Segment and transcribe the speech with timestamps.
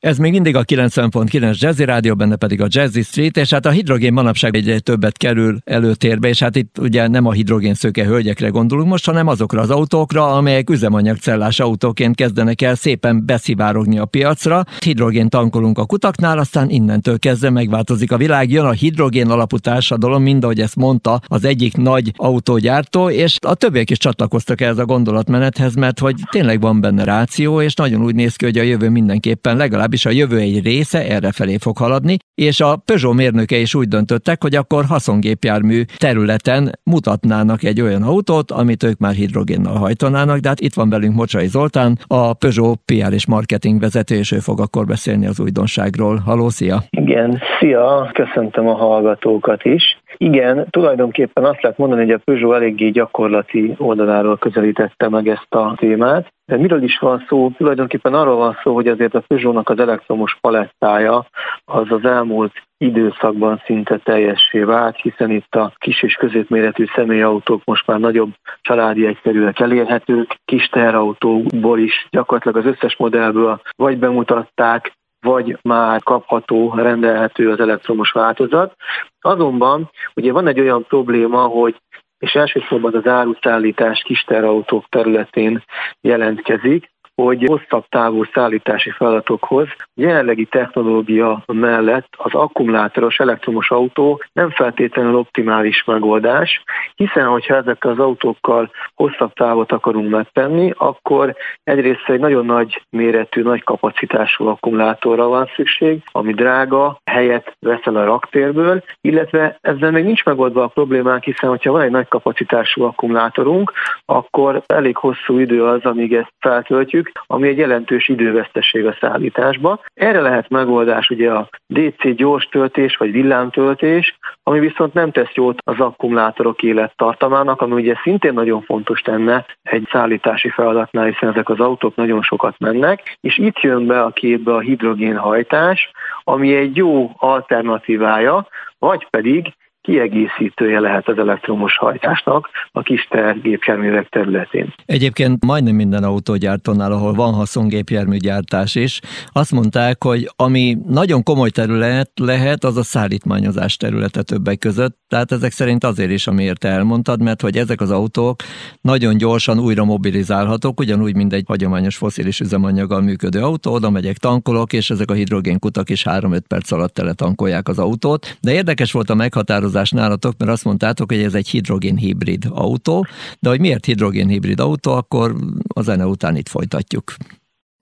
[0.00, 3.70] Ez még mindig a 90.9 Jazzy Rádió, benne pedig a Jazzy Street, és hát a
[3.70, 8.48] hidrogén manapság egyre többet kerül előtérbe, és hát itt ugye nem a hidrogén szőke hölgyekre
[8.48, 14.64] gondolunk most, hanem azokra az autókra, amelyek üzemanyagcellás autóként kezdenek el szépen beszivárogni a piacra.
[14.84, 20.22] Hidrogén tankolunk a kutaknál, aztán innentől kezdve megváltozik a világ, jön a hidrogén alapú társadalom,
[20.22, 24.84] mind ahogy ezt mondta az egyik nagy autógyártó, és a többiek is csatlakoztak ehhez a
[24.84, 28.88] gondolatmenethez, mert hogy tényleg van benne ráció, és nagyon úgy néz ki, hogy a jövő
[28.88, 33.56] mindenképpen legalább legalábbis a jövő egy része erre felé fog haladni, és a Peugeot mérnöke
[33.56, 39.76] is úgy döntöttek, hogy akkor haszongépjármű területen mutatnának egy olyan autót, amit ők már hidrogénnal
[39.76, 44.32] hajtanának, de hát itt van velünk Mocsai Zoltán, a Peugeot PR és marketing vezető, és
[44.32, 46.16] ő fog akkor beszélni az újdonságról.
[46.16, 46.82] Haló, szia!
[46.90, 49.99] Igen, szia, köszöntöm a hallgatókat is.
[50.24, 55.74] Igen, tulajdonképpen azt lehet mondani, hogy a Peugeot eléggé gyakorlati oldaláról közelítette meg ezt a
[55.76, 56.32] témát.
[56.44, 57.50] De miről is van szó?
[57.56, 61.26] Tulajdonképpen arról van szó, hogy azért a Peugeotnak az elektromos palettája
[61.64, 67.86] az az elmúlt időszakban szinte teljessé vált, hiszen itt a kis és középméretű személyautók most
[67.86, 75.58] már nagyobb családi egyszerűek elérhetők, kis teherautóból is gyakorlatilag az összes modellből vagy bemutatták, vagy
[75.62, 78.76] már kapható, rendelhető az elektromos változat.
[79.20, 81.80] Azonban ugye van egy olyan probléma, hogy
[82.18, 85.64] és elsősorban az áruszállítás kisterautók területén
[86.00, 86.90] jelentkezik,
[87.22, 95.84] hogy hosszabb távú szállítási feladatokhoz jelenlegi technológia mellett az akkumulátoros elektromos autó nem feltétlenül optimális
[95.84, 96.62] megoldás,
[96.94, 103.42] hiszen hogyha ezekkel az autókkal hosszabb távot akarunk megtenni, akkor egyrészt egy nagyon nagy méretű,
[103.42, 110.24] nagy kapacitású akkumulátorra van szükség, ami drága, helyet veszel a raktérből, illetve ezzel még nincs
[110.24, 113.72] megoldva a problémánk, hiszen hogyha van egy nagy kapacitású akkumulátorunk,
[114.04, 119.80] akkor elég hosszú idő az, amíg ezt feltöltjük, ami egy jelentős időveszteség a szállításba.
[119.94, 125.58] Erre lehet megoldás ugye a DC gyors töltés vagy villámtöltés, ami viszont nem tesz jót
[125.64, 131.60] az akkumulátorok élettartamának, ami ugye szintén nagyon fontos tenne egy szállítási feladatnál, hiszen ezek az
[131.60, 135.90] autók nagyon sokat mennek, és itt jön be a képbe a hidrogénhajtás,
[136.24, 138.46] ami egy jó alternatívája,
[138.78, 143.08] vagy pedig kiegészítője lehet az elektromos hajtásnak a kis
[143.42, 144.74] gépjárművek területén.
[144.86, 149.00] Egyébként majdnem minden autógyártónál, ahol van haszongépjárműgyártás is,
[149.32, 154.98] azt mondták, hogy ami nagyon komoly terület lehet, az a szállítmányozás területe többek között.
[155.08, 158.36] Tehát ezek szerint azért is, amiért elmondtad, mert hogy ezek az autók
[158.80, 164.72] nagyon gyorsan újra mobilizálhatók, ugyanúgy, mint egy hagyományos foszilis üzemanyaggal működő autó, oda megyek, tankolok,
[164.72, 168.36] és ezek a hidrogénkutak is 3-5 perc alatt teletankolják az autót.
[168.40, 172.44] De érdekes volt a meghatározás megfogalmazás nálatok, mert azt mondtátok, hogy ez egy hidrogén hibrid
[172.48, 173.06] autó,
[173.38, 175.36] de hogy miért hidrogén hibrid autó, akkor
[175.74, 177.14] a zene után itt folytatjuk.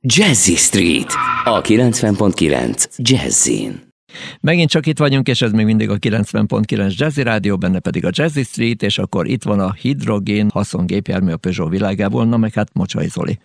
[0.00, 1.12] Jazzy Street,
[1.44, 3.86] a 90.9 Jazzin.
[4.40, 8.10] Megint csak itt vagyunk, és ez még mindig a 90.9 Jazzy Rádió, benne pedig a
[8.12, 12.70] Jazzy Street, és akkor itt van a hidrogén haszongépjármű a Peugeot világából, na meg hát
[12.72, 13.38] Mocsai Zoli.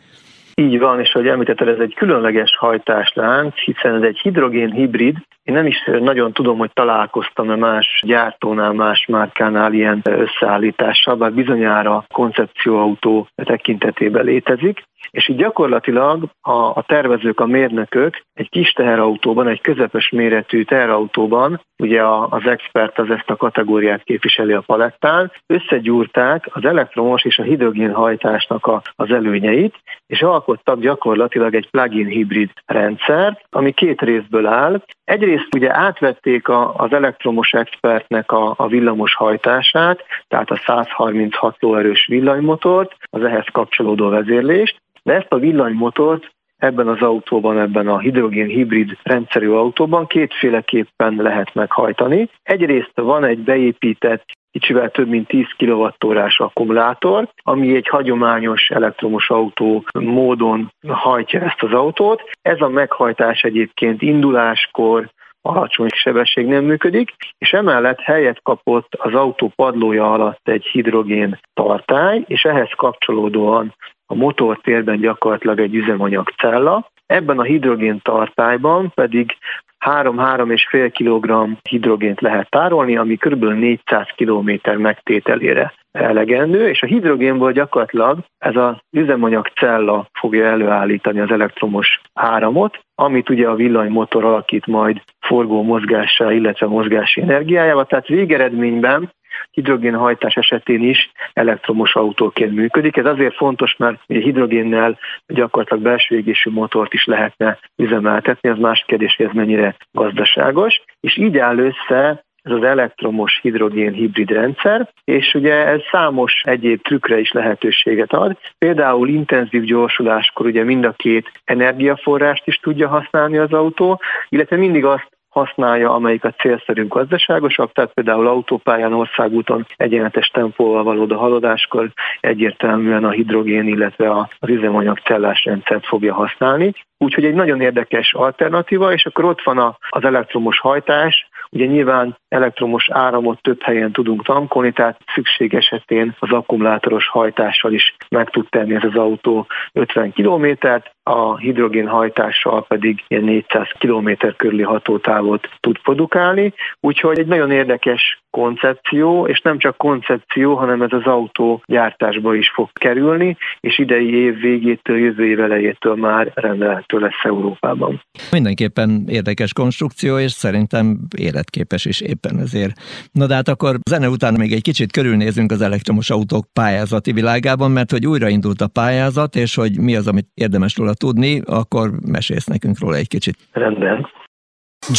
[0.55, 5.17] Így van, és ahogy említetted, ez egy különleges hajtáslánc, hiszen ez egy hidrogén hibrid.
[5.43, 12.05] Én nem is nagyon tudom, hogy találkoztam-e más gyártónál, más márkánál ilyen összeállítással, bár bizonyára
[12.13, 19.61] koncepcióautó tekintetében létezik és így gyakorlatilag a, a tervezők, a mérnökök egy kis teherautóban, egy
[19.61, 26.49] közepes méretű teherautóban, ugye a, az expert az ezt a kategóriát képviseli a palettán, összegyúrták
[26.51, 29.75] az elektromos és a hidrogén hajtásnak a, az előnyeit,
[30.07, 34.83] és alkottak gyakorlatilag egy plug-in hibrid rendszert, ami két részből áll.
[35.03, 42.05] Egyrészt ugye átvették a, az elektromos expertnek a, a villamos hajtását, tehát a 136 lóerős
[42.05, 48.47] villanymotort, az ehhez kapcsolódó vezérlést, de ezt a villanymotort ebben az autóban, ebben a hidrogén
[48.47, 52.29] hibrid rendszerű autóban kétféleképpen lehet meghajtani.
[52.43, 59.85] Egyrészt van egy beépített kicsivel több mint 10 kWh akkumulátor, ami egy hagyományos elektromos autó
[59.99, 62.21] módon hajtja ezt az autót.
[62.41, 65.09] Ez a meghajtás egyébként induláskor,
[65.45, 72.23] alacsony sebesség nem működik, és emellett helyet kapott az autó padlója alatt egy hidrogén tartály,
[72.27, 73.75] és ehhez kapcsolódóan
[74.05, 76.91] a motortérben gyakorlatilag egy üzemanyagcella.
[77.05, 79.37] Ebben a hidrogén tartályban pedig
[79.85, 83.43] 3-3,5 kg hidrogént lehet tárolni, ami kb.
[83.43, 92.01] 400 km megtételére elegendő, és a hidrogénből gyakorlatilag ez az üzemanyagcella fogja előállítani az elektromos
[92.13, 99.11] áramot, amit ugye a villanymotor alakít majd forgó mozgással, illetve mozgási energiájával, tehát végeredményben
[99.51, 102.97] hidrogénhajtás esetén is elektromos autóként működik.
[102.97, 109.15] Ez azért fontos, mert hidrogénnel gyakorlatilag belső égésű motort is lehetne üzemeltetni, az más kérdés,
[109.15, 115.33] hogy ez mennyire gazdaságos, és így áll össze ez az elektromos hidrogén hibrid rendszer, és
[115.33, 118.37] ugye ez számos egyéb trükkre is lehetőséget ad.
[118.57, 124.85] Például intenzív gyorsuláskor ugye mind a két energiaforrást is tudja használni az autó, illetve mindig
[124.85, 131.91] azt használja, amelyik a célszerűen gazdaságosabb, tehát például autópályán, országúton egyenletes tempóval való a haladáskor
[132.19, 136.73] egyértelműen a hidrogén, illetve az üzemanyag cellás rendszert fogja használni.
[136.97, 142.89] Úgyhogy egy nagyon érdekes alternatíva, és akkor ott van az elektromos hajtás, Ugye nyilván elektromos
[142.89, 148.75] áramot több helyen tudunk tankolni, tehát szükség esetén az akkumulátoros hajtással is meg tud tenni
[148.75, 155.77] ez az autó 50 kilométert, a hidrogén hajtással pedig ilyen 400 km körüli hatótávot tud
[155.81, 162.35] produkálni, úgyhogy egy nagyon érdekes koncepció, és nem csak koncepció, hanem ez az autó gyártásba
[162.35, 168.01] is fog kerülni, és idei év végétől, jövő év elejétől már rendelhető lesz Európában.
[168.31, 172.73] Mindenképpen érdekes konstrukció, és szerintem életképes is éppen ezért.
[173.11, 177.71] Na de hát akkor zene után még egy kicsit körülnézünk az elektromos autók pályázati világában,
[177.71, 182.45] mert hogy újraindult a pályázat, és hogy mi az, amit érdemes róla tudni, akkor mesélsz
[182.45, 183.37] nekünk róla egy kicsit.
[183.51, 184.07] Rendben.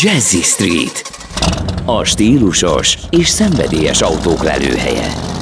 [0.02, 1.02] Jazzy Street.
[1.87, 5.33] A stílusos és szenvedélyes autók lelőhelye.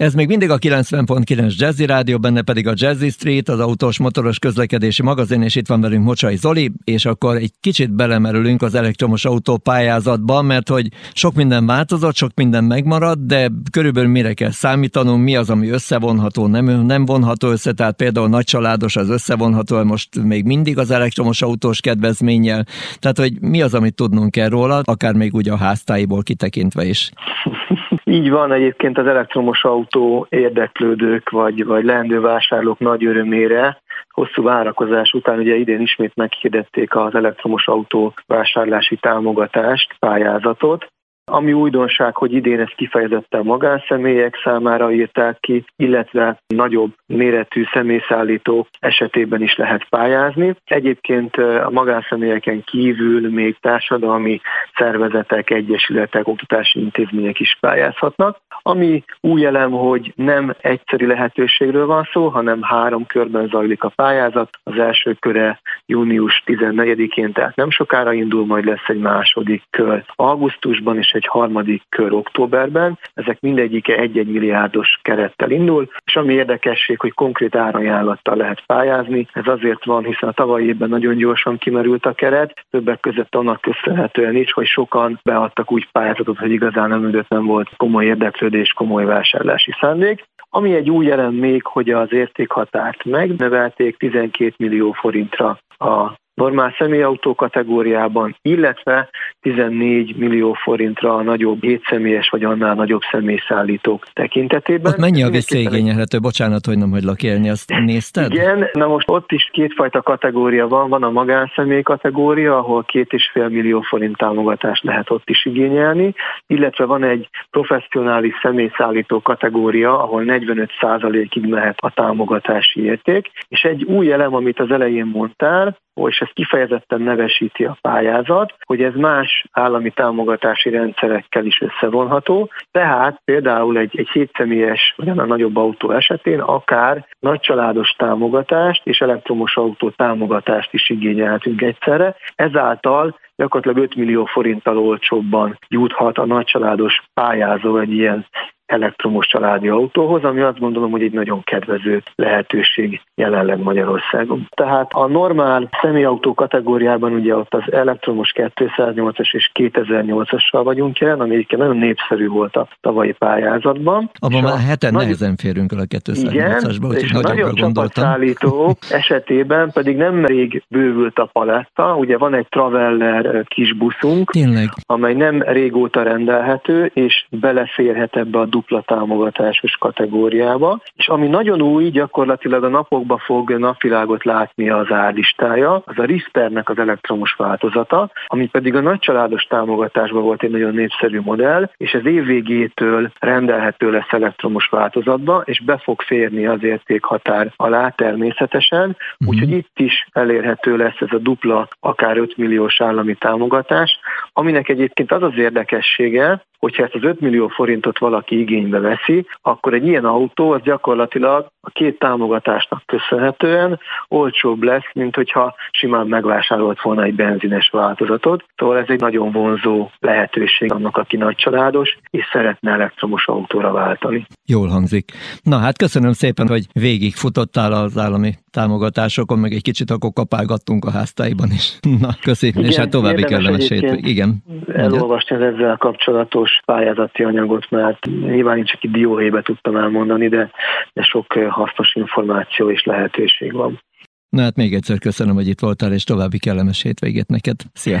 [0.00, 4.38] Ez még mindig a 90.9 Jazzy Rádió, benne pedig a Jazzy Street, az autós motoros
[4.38, 9.24] közlekedési magazin, és itt van velünk Mocsai Zoli, és akkor egy kicsit belemerülünk az elektromos
[9.24, 15.24] autó pályázatba, mert hogy sok minden változott, sok minden megmarad, de körülbelül mire kell számítanunk,
[15.24, 20.22] mi az, ami összevonható, nem, nem vonható össze, tehát például nagy családos az összevonható, most
[20.22, 22.66] még mindig az elektromos autós kedvezménnyel,
[22.98, 27.10] tehát hogy mi az, amit tudnunk kell róla, akár még úgy a háztáiból kitekintve is.
[28.10, 33.82] Így van egyébként az elektromos autó érdeklődők vagy, vagy leendő vásárlók nagy örömére.
[34.10, 40.86] Hosszú várakozás után ugye idén ismét meghirdették az elektromos autó vásárlási támogatást, pályázatot,
[41.30, 49.42] ami újdonság, hogy idén ezt kifejezetten magánszemélyek számára írták ki, illetve nagyobb méretű személyszállítók esetében
[49.42, 50.54] is lehet pályázni.
[50.64, 54.40] Egyébként a magánszemélyeken kívül még társadalmi
[54.74, 58.36] szervezetek, egyesületek, oktatási intézmények is pályázhatnak.
[58.70, 64.58] Ami új elem, hogy nem egyszerű lehetőségről van szó, hanem három körben zajlik a pályázat.
[64.62, 70.96] Az első köre június 14-én, tehát nem sokára indul, majd lesz egy második kör augusztusban
[70.98, 72.98] és egy harmadik kör októberben.
[73.14, 79.26] Ezek mindegyike egy-egy milliárdos kerettel indul, és ami érdekesség, hogy konkrét árajánlattal lehet pályázni.
[79.32, 83.60] Ez azért van, hiszen a tavalyi évben nagyon gyorsan kimerült a keret, többek között annak
[83.60, 89.04] köszönhetően is, hogy sokan beadtak úgy pályázatot, hogy igazán nem nem volt komoly érdeklődés, komoly
[89.04, 90.24] vásárlási szándék.
[90.48, 97.34] Ami egy új elem még, hogy az értékhatárt megnövelték 12 millió forintra a normál személyautó
[97.34, 99.10] kategóriában, illetve
[99.40, 104.92] 14 millió forintra a nagyobb 7 személyes vagy annál nagyobb személyszállítók tekintetében.
[104.92, 106.18] Ott mennyi a visszaigényelhető?
[106.18, 108.32] Bocsánat, hogy nem hagylak élni, azt nézted?
[108.32, 110.88] Igen, na most ott is kétfajta kategória van.
[110.88, 116.14] Van a magánszemély kategória, ahol két és fél millió forint támogatást lehet ott is igényelni,
[116.46, 124.12] illetve van egy professzionális személyszállító kategória, ahol 45%-ig mehet a támogatási érték, és egy új
[124.12, 129.90] elem, amit az elején mondtál, és ezt kifejezetten nevesíti a pályázat, hogy ez más állami
[129.90, 137.06] támogatási rendszerekkel is összevonható, tehát például egy, egy hétszemélyes vagy a nagyobb autó esetén akár
[137.18, 145.58] nagycsaládos támogatást és elektromos autó támogatást is igényelhetünk egyszerre, ezáltal gyakorlatilag 5 millió forinttal olcsóbban
[145.68, 148.26] juthat a nagycsaládos pályázó egy ilyen
[148.70, 154.48] elektromos családi autóhoz, ami azt gondolom, hogy egy nagyon kedvező lehetőség jelenleg Magyarországon.
[154.56, 161.34] Tehát a normál személyautó kategóriában ugye ott az elektromos 208-as és 2008-assal vagyunk jelen, ami
[161.34, 164.10] egyébként nagyon népszerű volt a tavalyi pályázatban.
[164.18, 165.02] Abban már heten nagy...
[165.02, 171.96] nehezen férünk el a 208-asba, úgyhogy nagyobb csapatszállító esetében pedig nem rég bővült a paletta,
[171.96, 174.68] ugye van egy Traveller kisbuszunk, Tényleg.
[174.86, 181.90] amely nem régóta rendelhető, és beleférhet ebbe a dupla támogatásos kategóriába, és ami nagyon új,
[181.90, 188.46] gyakorlatilag a napokba fog napvilágot látni az árlistája, az a Rispernek az elektromos változata, ami
[188.46, 194.12] pedig a nagycsaládos támogatásban volt egy nagyon népszerű modell, és ez év végétől rendelhető lesz
[194.12, 199.28] elektromos változatba, és be fog férni az értékhatár alá természetesen, uh-huh.
[199.28, 203.98] úgyhogy itt is elérhető lesz ez a dupla, akár 5 milliós állami támogatás,
[204.32, 209.74] aminek egyébként az az érdekessége, hogyha ezt az 5 millió forintot valaki igénybe veszi, akkor
[209.74, 216.82] egy ilyen autó az gyakorlatilag a két támogatásnak köszönhetően olcsóbb lesz, mint hogyha simán megvásárolt
[216.82, 218.44] volna egy benzines változatot.
[218.56, 224.26] Szóval ez egy nagyon vonzó lehetőség annak, aki nagy családos, és szeretne elektromos autóra váltani.
[224.46, 225.12] Jól hangzik.
[225.42, 230.84] Na hát köszönöm szépen, hogy végig futottál az állami támogatásokon, meg egy kicsit akkor kapálgattunk
[230.84, 231.78] a háztáiban is.
[232.00, 234.06] Na, köszönöm, és hát további kellemes hétvég.
[234.06, 234.42] Igen.
[234.74, 240.50] Elolvasni az ezzel kapcsolatos pályázati anyagot, mert nyilván én csak egy dióhéjbe tudtam elmondani, de,
[240.92, 243.82] de sok hasznos információ és lehetőség van.
[244.28, 247.56] Na hát még egyszer köszönöm, hogy itt voltál, és további kellemes hétvégét neked.
[247.72, 247.98] Szia!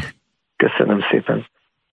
[0.56, 1.46] Köszönöm szépen!